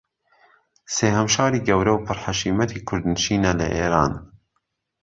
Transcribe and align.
سێھەم 0.95 1.27
شاری 1.35 1.65
گەورە 1.67 1.93
و 1.95 2.03
پر 2.05 2.17
حەشیمەی 2.23 2.83
کوردنشینە 2.87 3.51
لە 3.59 3.67
ئیران 3.75 4.13